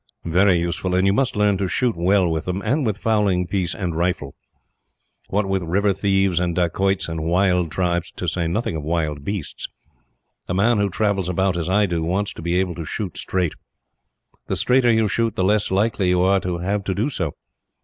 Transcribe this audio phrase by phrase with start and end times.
[0.25, 3.75] "Very useful; and you must learn to shoot well with them, and with fowling piece
[3.75, 4.33] and rifle.
[5.27, 9.67] What with river thieves, and dacoits, and wild tribes to say nothing of wild beasts
[10.47, 13.53] a man who travels about, as I do, wants to be able to shoot straight.
[14.47, 17.35] The straighter you shoot, the less likely you are to have to do so.